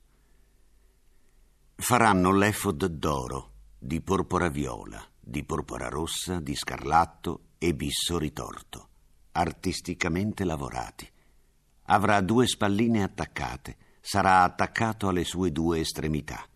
Faranno 1.81 2.31
l'efod 2.31 2.85
d'oro, 2.85 3.53
di 3.79 4.01
porpora 4.01 4.49
viola, 4.49 5.03
di 5.19 5.43
porpora 5.43 5.89
rossa, 5.89 6.39
di 6.39 6.55
scarlatto 6.55 7.53
e 7.57 7.73
bisso 7.73 8.19
ritorto, 8.19 8.89
artisticamente 9.31 10.43
lavorati. 10.43 11.09
Avrà 11.85 12.21
due 12.21 12.45
spalline 12.45 13.01
attaccate, 13.01 13.77
sarà 13.99 14.43
attaccato 14.43 15.07
alle 15.07 15.23
sue 15.23 15.51
due 15.51 15.79
estremità. 15.79 16.47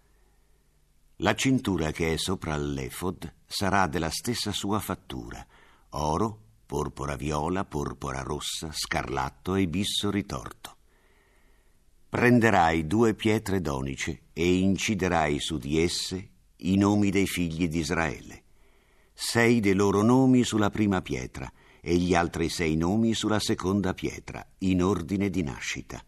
La 1.18 1.34
cintura 1.34 1.90
che 1.90 2.14
è 2.14 2.18
sopra 2.18 2.56
l'efod 2.56 3.34
sarà 3.48 3.88
della 3.88 4.12
stessa 4.12 4.52
sua 4.52 4.80
fattura, 4.80 5.44
oro, 5.90 6.40
porpora 6.68 7.16
viola, 7.16 7.66
porpora 7.66 8.22
rossa, 8.22 8.70
scarlatto 8.72 9.56
e 9.56 9.68
bisso 9.68 10.12
ritorto. 10.12 10.75
Prenderai 12.16 12.88
due 12.88 13.14
pietre 13.14 13.60
donice 13.60 14.22
e 14.32 14.60
inciderai 14.60 15.38
su 15.38 15.58
di 15.58 15.82
esse 15.82 16.30
i 16.60 16.78
nomi 16.78 17.12
dei 17.12 17.28
figli 17.28 17.68
di 17.68 17.80
Israele. 17.80 18.44
Sei 19.14 19.60
dei 19.60 19.74
loro 19.74 20.02
nomi 20.02 20.46
sulla 20.46 20.70
prima 20.70 21.02
pietra 21.02 21.52
e 21.82 21.98
gli 21.98 22.16
altri 22.16 22.48
sei 22.48 22.78
nomi 22.78 23.14
sulla 23.14 23.42
seconda 23.42 23.94
pietra, 23.94 24.48
in 24.60 24.82
ordine 24.82 25.30
di 25.30 25.44
nascita. 25.44 26.02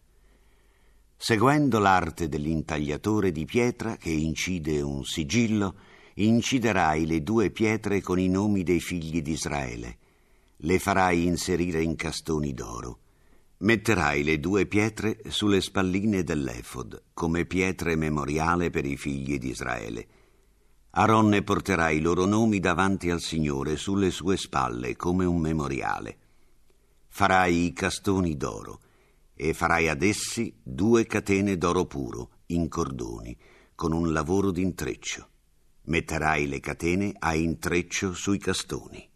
Seguendo 1.17 1.77
l'arte 1.77 2.29
dell'intagliatore 2.29 3.33
di 3.33 3.43
pietra 3.43 3.97
che 3.97 4.11
incide 4.11 4.79
un 4.79 5.03
sigillo, 5.03 5.75
inciderai 6.13 7.05
le 7.05 7.21
due 7.21 7.51
pietre 7.51 7.99
con 7.99 8.17
i 8.17 8.29
nomi 8.29 8.63
dei 8.63 8.79
figli 8.79 9.21
di 9.21 9.31
Israele. 9.31 9.97
Le 10.55 10.79
farai 10.79 11.25
inserire 11.25 11.81
in 11.81 11.97
castoni 11.97 12.53
d'oro. 12.53 12.99
Metterai 13.59 14.23
le 14.23 14.39
due 14.39 14.67
pietre 14.67 15.19
sulle 15.29 15.61
spalline 15.61 16.23
dell'efod, 16.23 17.05
come 17.15 17.45
pietre 17.45 17.95
memoriale 17.95 18.69
per 18.69 18.85
i 18.85 18.95
figli 18.95 19.39
di 19.39 19.49
Israele. 19.49 20.07
Aronne 20.91 21.41
porterà 21.41 21.89
i 21.89 21.99
loro 21.99 22.25
nomi 22.25 22.59
davanti 22.59 23.09
al 23.09 23.19
Signore 23.19 23.75
sulle 23.75 24.11
sue 24.11 24.37
spalle 24.37 24.95
come 24.95 25.25
un 25.25 25.39
memoriale. 25.39 26.17
Farai 27.07 27.65
i 27.65 27.73
castoni 27.73 28.37
d'oro 28.37 28.79
e 29.33 29.55
farai 29.55 29.89
ad 29.89 30.03
essi 30.03 30.55
due 30.61 31.07
catene 31.07 31.57
d'oro 31.57 31.85
puro 31.85 32.29
in 32.47 32.67
cordoni 32.67 33.35
con 33.73 33.91
un 33.91 34.13
lavoro 34.13 34.51
d'intreccio. 34.51 35.29
Metterai 35.85 36.47
le 36.47 36.59
catene 36.59 37.11
a 37.17 37.33
intreccio 37.33 38.13
sui 38.13 38.37
castoni. 38.37 39.06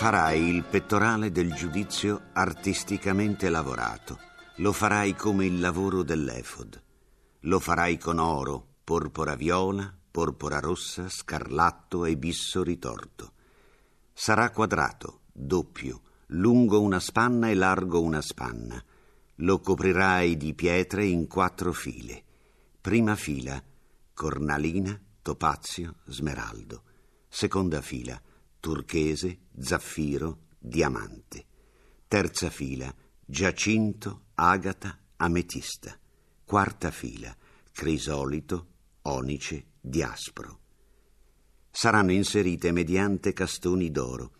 Farai 0.00 0.48
il 0.48 0.64
pettorale 0.64 1.30
del 1.30 1.52
giudizio 1.52 2.30
artisticamente 2.32 3.50
lavorato. 3.50 4.18
Lo 4.56 4.72
farai 4.72 5.14
come 5.14 5.44
il 5.44 5.60
lavoro 5.60 6.02
dell'efod. 6.02 6.82
Lo 7.40 7.58
farai 7.60 7.98
con 7.98 8.18
oro, 8.18 8.66
porpora 8.82 9.34
viola, 9.34 9.94
porpora 10.10 10.58
rossa, 10.58 11.10
scarlatto 11.10 12.06
e 12.06 12.16
bisso 12.16 12.62
ritorto. 12.62 13.32
Sarà 14.14 14.48
quadrato, 14.48 15.24
doppio, 15.30 16.00
lungo 16.28 16.80
una 16.80 16.98
spanna 16.98 17.50
e 17.50 17.54
largo 17.54 18.00
una 18.00 18.22
spanna. 18.22 18.82
Lo 19.34 19.60
coprirai 19.60 20.38
di 20.38 20.54
pietre 20.54 21.04
in 21.04 21.26
quattro 21.26 21.74
file. 21.74 22.24
Prima 22.80 23.16
fila, 23.16 23.62
cornalina, 24.14 24.98
topazio, 25.20 25.96
smeraldo. 26.06 26.84
Seconda 27.28 27.82
fila, 27.82 28.18
turchese, 28.60 29.38
zaffiro, 29.58 30.46
diamante. 30.58 31.46
Terza 32.06 32.50
fila, 32.50 32.94
giacinto, 33.24 34.26
agata, 34.34 34.98
ametista. 35.16 35.98
Quarta 36.44 36.90
fila, 36.90 37.34
crisolito, 37.72 38.66
onice, 39.02 39.66
diaspro. 39.80 40.58
Saranno 41.70 42.12
inserite 42.12 42.72
mediante 42.72 43.32
castoni 43.32 43.90
d'oro. 43.90 44.32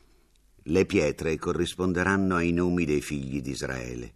Le 0.64 0.84
pietre 0.84 1.38
corrisponderanno 1.38 2.36
ai 2.36 2.52
nomi 2.52 2.84
dei 2.84 3.00
figli 3.00 3.40
di 3.40 3.50
Israele. 3.50 4.14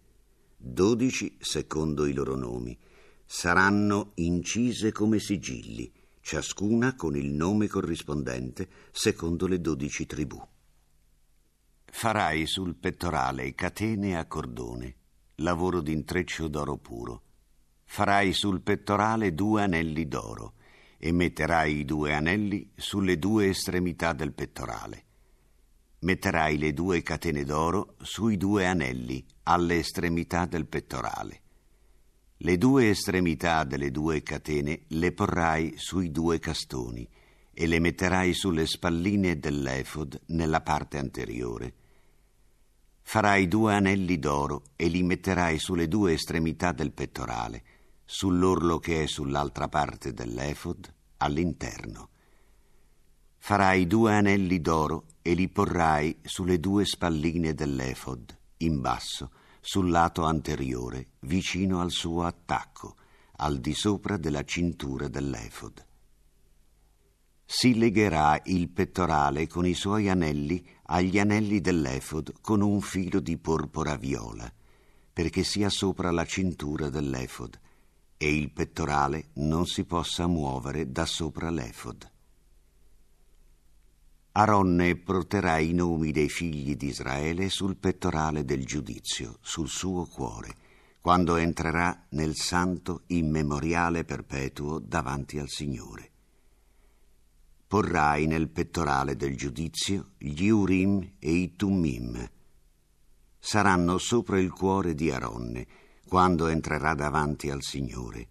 Dodici 0.57 1.37
secondo 1.39 2.05
i 2.05 2.13
loro 2.13 2.35
nomi. 2.35 2.77
Saranno 3.25 4.11
incise 4.15 4.91
come 4.91 5.19
sigilli 5.19 5.91
ciascuna 6.25 6.95
con 6.95 7.15
il 7.15 7.31
nome 7.31 7.67
corrispondente 7.67 8.67
secondo 8.91 9.45
le 9.45 9.61
dodici 9.61 10.07
tribù. 10.07 10.43
Farai 11.85 12.47
sul 12.47 12.73
pettorale 12.73 13.53
catene 13.53 14.17
a 14.17 14.25
cordone, 14.25 14.95
lavoro 15.35 15.81
d'intreccio 15.81 16.47
d'oro 16.47 16.77
puro. 16.77 17.21
Farai 17.83 18.33
sul 18.33 18.61
pettorale 18.61 19.35
due 19.35 19.61
anelli 19.61 20.07
d'oro 20.07 20.53
e 20.97 21.11
metterai 21.11 21.81
i 21.81 21.85
due 21.85 22.15
anelli 22.15 22.71
sulle 22.75 23.19
due 23.19 23.49
estremità 23.49 24.13
del 24.13 24.33
pettorale. 24.33 25.03
Metterai 25.99 26.57
le 26.57 26.73
due 26.73 27.03
catene 27.03 27.43
d'oro 27.43 27.97
sui 28.01 28.35
due 28.37 28.65
anelli 28.65 29.23
alle 29.43 29.77
estremità 29.77 30.47
del 30.47 30.65
pettorale 30.65 31.43
le 32.45 32.59
due 32.59 32.89
estremità 32.89 33.63
delle 33.63 33.89
due 33.89 34.21
catene 34.21 34.81
le 34.89 35.11
porrai 35.13 35.73
sui 35.77 36.11
due 36.11 36.37
castoni 36.37 37.09
e 37.51 37.65
le 37.65 37.79
metterai 37.79 38.35
sulle 38.35 38.67
spalline 38.67 39.39
dell'efod 39.39 40.21
nella 40.27 40.61
parte 40.61 40.99
anteriore. 40.99 41.73
Farai 43.01 43.47
due 43.47 43.73
anelli 43.73 44.19
d'oro 44.19 44.65
e 44.75 44.89
li 44.89 45.01
metterai 45.01 45.57
sulle 45.57 45.87
due 45.87 46.13
estremità 46.13 46.71
del 46.71 46.91
pettorale, 46.91 47.63
sull'orlo 48.05 48.77
che 48.77 49.01
è 49.01 49.07
sull'altra 49.07 49.67
parte 49.67 50.13
dell'efod, 50.13 50.93
all'interno. 51.17 52.09
Farai 53.37 53.87
due 53.87 54.13
anelli 54.13 54.61
d'oro 54.61 55.05
e 55.23 55.33
li 55.33 55.49
porrai 55.49 56.19
sulle 56.21 56.59
due 56.59 56.85
spalline 56.85 57.55
dell'efod, 57.55 58.37
in 58.57 58.81
basso, 58.81 59.31
sul 59.65 59.89
lato 59.89 60.25
anteriore, 60.25 61.07
vicino 61.21 61.81
al 61.81 61.89
suo 61.89 62.23
attacco, 62.23 62.97
al 63.37 63.57
di 63.57 63.73
sopra 63.73 64.15
della 64.15 64.43
cintura 64.43 65.07
dell'efod. 65.07 65.83
Si 67.43 67.75
legherà 67.75 68.39
il 68.45 68.69
pettorale 68.69 69.47
con 69.47 69.65
i 69.65 69.73
suoi 69.73 70.07
anelli 70.07 70.63
agli 70.83 71.17
anelli 71.17 71.61
dell'efod 71.61 72.41
con 72.41 72.61
un 72.61 72.79
filo 72.79 73.19
di 73.19 73.39
porpora 73.39 73.95
viola, 73.95 74.53
perché 75.11 75.43
sia 75.43 75.69
sopra 75.69 76.11
la 76.11 76.25
cintura 76.25 76.89
dell'efod 76.89 77.59
e 78.17 78.35
il 78.35 78.51
pettorale 78.51 79.29
non 79.33 79.65
si 79.65 79.83
possa 79.83 80.27
muovere 80.27 80.91
da 80.91 81.07
sopra 81.07 81.49
l'efod. 81.49 82.11
Aronne 84.37 84.97
porterà 84.97 85.59
i 85.59 85.71
nomi 85.71 86.11
dei 86.11 86.27
figli 86.27 86.75
di 86.75 86.87
Israele 86.87 87.47
sul 87.49 87.77
pettorale 87.77 88.43
del 88.43 88.65
giudizio, 88.65 89.37
sul 89.39 89.69
suo 89.69 90.05
cuore, 90.07 90.53
quando 90.99 91.37
entrerà 91.37 92.05
nel 92.09 92.35
santo 92.35 93.03
immemoriale 93.07 94.03
perpetuo 94.03 94.79
davanti 94.79 95.39
al 95.39 95.47
Signore. 95.47 96.11
Porrai 97.65 98.25
nel 98.27 98.49
pettorale 98.49 99.15
del 99.15 99.37
giudizio 99.37 100.11
gli 100.17 100.49
Urim 100.49 101.13
e 101.17 101.31
i 101.31 101.55
Tummim. 101.55 102.29
Saranno 103.39 103.97
sopra 103.97 104.37
il 104.37 104.51
cuore 104.51 104.95
di 104.95 105.11
Aronne 105.11 105.65
quando 106.05 106.47
entrerà 106.47 106.93
davanti 106.93 107.49
al 107.49 107.63
Signore, 107.63 108.27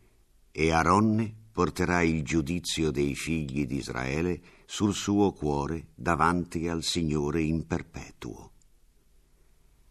e 0.52 0.70
Aronne 0.70 1.43
porterà 1.54 2.02
il 2.02 2.24
giudizio 2.24 2.90
dei 2.90 3.14
figli 3.14 3.64
di 3.64 3.76
Israele 3.76 4.42
sul 4.66 4.92
suo 4.92 5.30
cuore 5.32 5.90
davanti 5.94 6.66
al 6.66 6.82
Signore 6.82 7.42
in 7.42 7.64
perpetuo. 7.64 8.50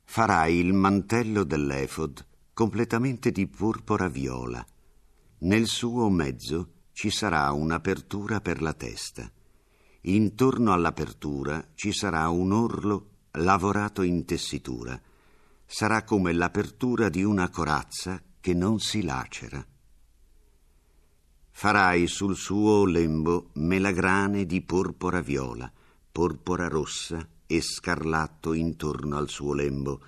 Farai 0.04 0.58
il 0.58 0.73
mantello 0.73 1.45
dell'efod 1.45 2.28
completamente 2.52 3.32
di 3.32 3.47
purpura 3.47 4.10
viola. 4.10 4.63
Nel 5.39 5.67
suo 5.67 6.10
mezzo 6.10 6.71
ci 6.91 7.10
sarà 7.10 7.49
un'apertura 7.54 8.41
per 8.41 8.62
la 8.62 8.73
testa. 8.73 9.32
Intorno 10.02 10.73
all'apertura 10.73 11.65
ci 11.76 11.93
sarà 11.93 12.28
un 12.28 12.52
orlo 12.52 13.12
lavorato 13.32 14.02
in 14.02 14.26
tessitura. 14.26 15.02
Sarà 15.65 16.04
come 16.04 16.34
l'apertura 16.34 17.08
di 17.08 17.23
una 17.23 17.49
corazza 17.49 18.21
che 18.41 18.54
non 18.54 18.80
si 18.80 19.02
lacera 19.02 19.65
Farai 21.55 22.07
sul 22.07 22.35
suo 22.35 22.83
lembo 22.83 23.51
melagrane 23.53 24.45
di 24.45 24.61
porpora 24.61 25.21
viola, 25.21 25.71
porpora 26.11 26.67
rossa 26.67 27.25
e 27.45 27.61
scarlatto 27.61 28.53
intorno 28.53 29.15
al 29.17 29.29
suo 29.29 29.53
lembo, 29.53 30.01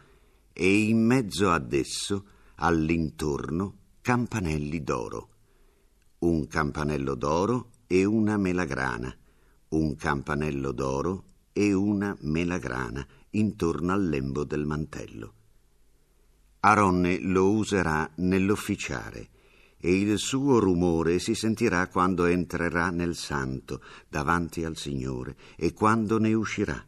e 0.52 0.88
in 0.88 1.06
mezzo 1.06 1.52
ad 1.52 1.72
esso, 1.72 2.26
all'intorno, 2.56 3.76
campanelli 4.02 4.84
d'oro. 4.84 5.30
Un 6.20 6.48
campanello 6.48 7.16
d'oro 7.16 7.70
e 7.88 8.04
una 8.04 8.38
melagrana, 8.38 9.16
un 9.70 9.96
campanello 9.96 10.72
d'oro 10.72 11.24
e 11.54 11.72
una 11.72 12.18
melagrana 12.22 13.06
intorno 13.30 13.94
al 13.94 14.10
lembo 14.10 14.44
del 14.44 14.66
mantello. 14.66 15.34
Aronne 16.62 17.20
lo 17.20 17.52
userà 17.52 18.10
nell'officiare 18.16 19.30
e 19.86 20.00
il 20.00 20.18
suo 20.18 20.58
rumore 20.58 21.20
si 21.20 21.36
sentirà 21.36 21.88
quando 21.90 22.26
entrerà 22.26 22.90
nel 22.90 23.16
santo 23.16 23.84
davanti 24.10 24.64
al 24.64 24.76
Signore 24.76 25.38
e 25.56 25.74
quando 25.74 26.18
ne 26.18 26.34
uscirà. 26.34 26.84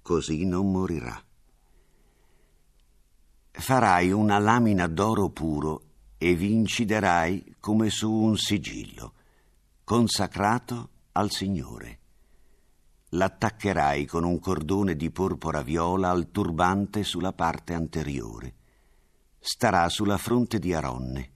Così 0.00 0.46
non 0.46 0.70
morirà. 0.70 1.22
Farai 3.50 4.10
una 4.10 4.38
lamina 4.38 4.86
d'oro 4.86 5.28
puro 5.28 5.82
e 6.16 6.34
vi 6.34 6.54
inciderai 6.54 7.56
come 7.60 7.90
su 7.90 8.10
un 8.10 8.38
sigillo, 8.38 9.12
consacrato 9.84 10.88
al 11.12 11.30
Signore. 11.30 11.98
L'attaccherai 13.10 14.06
con 14.06 14.24
un 14.24 14.38
cordone 14.38 14.96
di 14.96 15.10
porpora 15.10 15.60
viola 15.60 16.08
al 16.08 16.30
turbante 16.30 17.04
sulla 17.04 17.34
parte 17.34 17.74
anteriore. 17.74 18.54
Starà 19.38 19.90
sulla 19.90 20.16
fronte 20.16 20.58
di 20.58 20.72
Aronne 20.72 21.32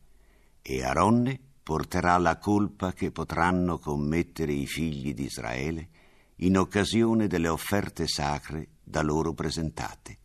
e 0.62 0.84
Aronne 0.84 1.38
porterà 1.62 2.16
la 2.18 2.38
colpa 2.38 2.92
che 2.92 3.10
potranno 3.10 3.78
commettere 3.78 4.52
i 4.52 4.66
figli 4.66 5.12
di 5.12 5.24
Israele 5.24 5.88
in 6.36 6.56
occasione 6.56 7.26
delle 7.26 7.48
offerte 7.48 8.06
sacre 8.06 8.68
da 8.82 9.02
loro 9.02 9.32
presentate. 9.32 10.18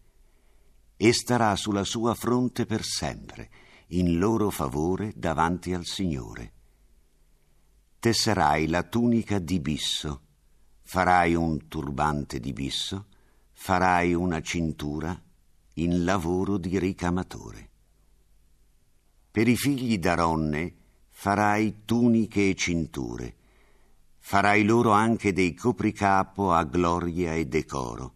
E 0.95 1.13
starà 1.13 1.55
sulla 1.55 1.83
sua 1.83 2.15
fronte 2.15 2.65
per 2.65 2.83
sempre, 2.83 3.49
in 3.87 4.17
loro 4.17 4.49
favore 4.49 5.13
davanti 5.15 5.73
al 5.73 5.85
Signore. 5.85 6.53
Tesserai 7.99 8.67
la 8.67 8.83
tunica 8.83 9.39
di 9.39 9.59
bisso, 9.59 10.21
farai 10.81 11.35
un 11.35 11.67
turbante 11.67 12.39
di 12.39 12.53
bisso, 12.53 13.05
farai 13.53 14.13
una 14.13 14.41
cintura 14.41 15.19
in 15.73 16.03
lavoro 16.03 16.57
di 16.57 16.79
ricamatore. 16.79 17.66
Per 19.37 19.47
i 19.47 19.55
figli 19.55 19.99
d'Aronne 19.99 20.73
farai 21.11 21.83
tuniche 21.85 22.49
e 22.49 22.55
cinture, 22.55 23.35
farai 24.17 24.63
loro 24.63 24.93
anche 24.93 25.31
dei 25.31 25.53
copricapo 25.53 26.51
a 26.51 26.63
gloria 26.63 27.35
e 27.35 27.45
decoro. 27.45 28.15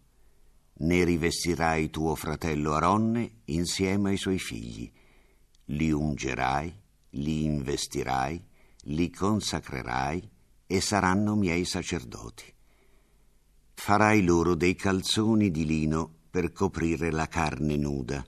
Ne 0.78 1.04
rivestirai 1.04 1.90
tuo 1.90 2.16
fratello 2.16 2.74
Aronne 2.74 3.42
insieme 3.44 4.10
ai 4.10 4.16
suoi 4.16 4.40
figli, 4.40 4.90
li 5.66 5.92
ungerai, 5.92 6.74
li 7.10 7.44
investirai, 7.44 8.44
li 8.86 9.08
consacrerai 9.08 10.28
e 10.66 10.80
saranno 10.80 11.36
miei 11.36 11.64
sacerdoti. 11.64 12.52
Farai 13.74 14.24
loro 14.24 14.56
dei 14.56 14.74
calzoni 14.74 15.52
di 15.52 15.64
lino 15.66 16.12
per 16.28 16.50
coprire 16.50 17.12
la 17.12 17.28
carne 17.28 17.76
nuda 17.76 18.26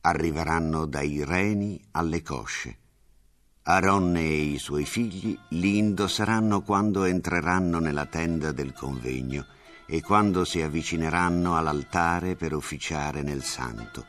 arriveranno 0.00 0.86
dai 0.86 1.24
reni 1.24 1.80
alle 1.92 2.22
cosce. 2.22 2.76
Aronne 3.62 4.20
e 4.20 4.40
i 4.52 4.58
suoi 4.58 4.86
figli 4.86 5.38
li 5.50 5.76
indosseranno 5.76 6.62
quando 6.62 7.04
entreranno 7.04 7.78
nella 7.78 8.06
tenda 8.06 8.50
del 8.52 8.72
convegno 8.72 9.44
e 9.86 10.00
quando 10.00 10.44
si 10.44 10.62
avvicineranno 10.62 11.56
all'altare 11.56 12.34
per 12.34 12.54
officiare 12.54 13.22
nel 13.22 13.42
santo. 13.42 14.06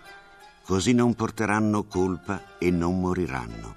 Così 0.63 0.93
non 0.93 1.13
porteranno 1.13 1.85
colpa 1.85 2.57
e 2.57 2.69
non 2.71 2.99
moriranno. 2.99 3.75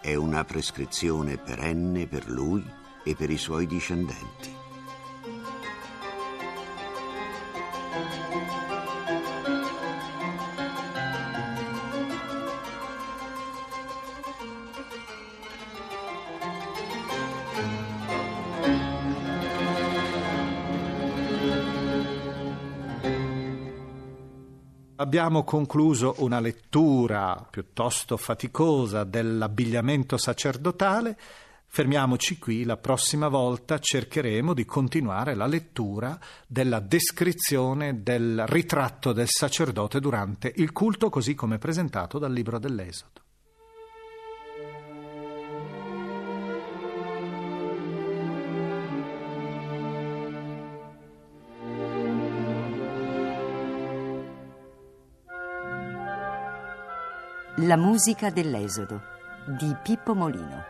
È 0.00 0.14
una 0.14 0.44
prescrizione 0.44 1.36
perenne 1.36 2.06
per 2.06 2.28
lui 2.28 2.64
e 3.04 3.14
per 3.14 3.30
i 3.30 3.38
suoi 3.38 3.66
discendenti. 3.66 4.52
Abbiamo 25.04 25.44
concluso 25.44 26.14
una 26.20 26.40
lettura 26.40 27.46
piuttosto 27.50 28.16
faticosa 28.16 29.04
dell'abbigliamento 29.04 30.16
sacerdotale. 30.16 31.18
Fermiamoci 31.66 32.38
qui, 32.38 32.64
la 32.64 32.78
prossima 32.78 33.28
volta 33.28 33.78
cercheremo 33.78 34.54
di 34.54 34.64
continuare 34.64 35.34
la 35.34 35.44
lettura 35.44 36.18
della 36.46 36.80
descrizione 36.80 38.02
del 38.02 38.46
ritratto 38.46 39.12
del 39.12 39.28
sacerdote 39.28 40.00
durante 40.00 40.50
il 40.56 40.72
culto 40.72 41.10
così 41.10 41.34
come 41.34 41.58
presentato 41.58 42.18
dal 42.18 42.32
libro 42.32 42.58
dell'Esodo. 42.58 43.23
La 57.58 57.76
musica 57.76 58.30
dell'Esodo 58.30 59.00
di 59.46 59.72
Pippo 59.80 60.12
Molino. 60.12 60.64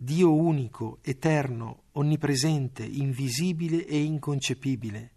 Dio 0.00 0.32
unico, 0.32 1.00
eterno, 1.02 1.86
onnipresente, 1.94 2.84
invisibile 2.84 3.84
e 3.84 4.00
inconcepibile. 4.00 5.10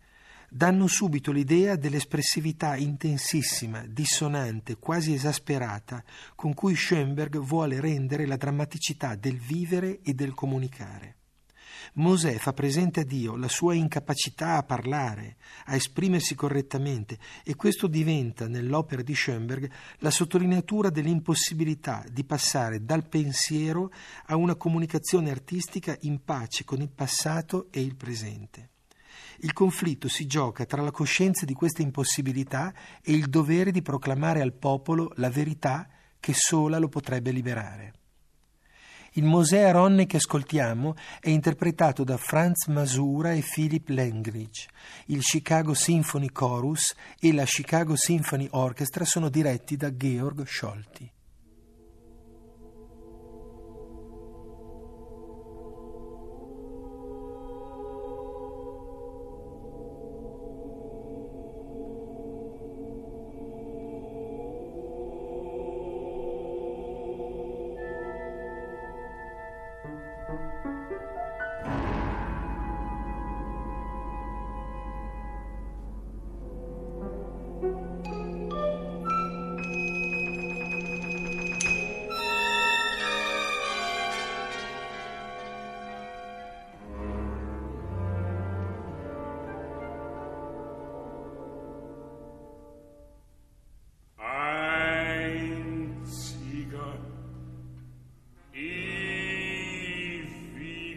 danno 0.50 0.88
subito 0.88 1.32
l'idea 1.32 1.76
dell'espressività 1.76 2.76
intensissima, 2.76 3.86
dissonante, 3.86 4.78
quasi 4.78 5.14
esasperata 5.14 6.04
con 6.34 6.56
cui 6.56 6.76
Schoenberg 6.76 7.38
vuole 7.38 7.80
rendere 7.80 8.26
la 8.26 8.38
drammaticità 8.38 9.14
del 9.14 9.38
vivere 9.38 10.00
e 10.02 10.16
del 10.16 10.34
comunicare. 10.34 11.18
Mosè 11.94 12.38
fa 12.38 12.54
presente 12.54 13.02
a 13.02 13.04
Dio 13.04 13.36
la 13.36 13.48
sua 13.48 13.74
incapacità 13.74 14.58
a 14.58 14.64
parlare, 14.64 15.38
a 15.66 15.76
esprimersi 15.76 16.36
correttamente 16.36 17.18
e 17.44 17.56
questo 17.56 17.88
diventa 17.88 18.48
nell'opera 18.48 19.02
di 19.02 19.16
Schoenberg 19.16 19.70
la 20.00 20.12
sottolineatura 20.12 20.90
dell'impossibilità 20.90 22.04
di 22.12 22.24
passare 22.24 22.84
dal 22.84 23.08
pensiero 23.08 23.92
a 24.26 24.36
una 24.36 24.56
comunicazione 24.56 25.32
artistica 25.32 25.98
in 26.02 26.24
pace 26.24 26.64
con 26.64 26.82
il 26.82 26.90
passato 26.90 27.68
e 27.72 27.82
il 27.82 27.96
presente. 27.96 28.70
Il 29.44 29.54
conflitto 29.54 30.08
si 30.08 30.28
gioca 30.28 30.66
tra 30.66 30.82
la 30.82 30.92
coscienza 30.92 31.46
di 31.46 31.54
questa 31.54 31.82
impossibilità 31.82 32.74
e 33.02 33.14
il 33.14 33.28
dovere 33.28 33.72
di 33.72 33.82
proclamare 33.82 34.42
al 34.42 34.54
popolo 34.54 35.12
la 35.16 35.30
verità 35.30 35.90
che 36.20 36.34
sola 36.36 36.78
lo 36.78 36.90
potrebbe 36.90 37.32
liberare. 37.32 38.01
Il 39.16 39.26
Mosè 39.26 39.60
Aronne 39.64 40.06
che 40.06 40.16
ascoltiamo 40.16 40.96
è 41.20 41.28
interpretato 41.28 42.06
da 42.06 42.16
Franz 42.16 42.68
Masura 42.68 43.34
e 43.34 43.44
Philip 43.44 43.90
Langridge. 43.90 44.70
Il 45.08 45.20
Chicago 45.20 45.74
Symphony 45.74 46.30
Chorus 46.32 46.96
e 47.20 47.34
la 47.34 47.44
Chicago 47.44 47.98
Symphony 47.98 48.48
Orchestra 48.52 49.04
sono 49.04 49.28
diretti 49.28 49.76
da 49.76 49.94
Georg 49.94 50.46
Scholti. 50.48 51.12